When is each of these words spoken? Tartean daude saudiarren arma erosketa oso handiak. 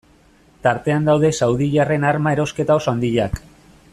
Tartean 0.67 1.05
daude 1.09 1.31
saudiarren 1.41 2.09
arma 2.13 2.33
erosketa 2.39 2.81
oso 2.83 2.95
handiak. 2.95 3.41